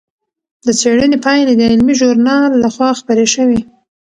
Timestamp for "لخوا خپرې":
2.63-3.27